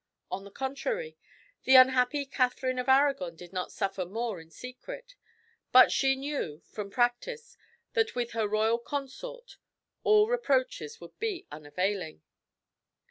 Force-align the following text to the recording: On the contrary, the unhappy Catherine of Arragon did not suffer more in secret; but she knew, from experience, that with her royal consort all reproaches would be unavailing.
On 0.31 0.43
the 0.43 0.49
contrary, 0.49 1.15
the 1.63 1.75
unhappy 1.75 2.25
Catherine 2.25 2.79
of 2.79 2.89
Arragon 2.89 3.35
did 3.35 3.53
not 3.53 3.71
suffer 3.71 4.03
more 4.03 4.39
in 4.41 4.49
secret; 4.49 5.13
but 5.71 5.91
she 5.91 6.15
knew, 6.15 6.63
from 6.65 6.87
experience, 6.91 7.55
that 7.93 8.15
with 8.15 8.31
her 8.31 8.47
royal 8.47 8.79
consort 8.79 9.57
all 10.03 10.27
reproaches 10.27 10.99
would 11.01 11.19
be 11.19 11.45
unavailing. 11.51 12.23